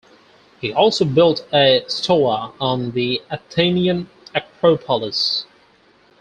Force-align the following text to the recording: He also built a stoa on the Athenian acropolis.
He 0.59 0.73
also 0.73 1.05
built 1.05 1.45
a 1.53 1.85
stoa 1.87 2.53
on 2.59 2.89
the 2.93 3.21
Athenian 3.29 4.09
acropolis. 4.33 5.45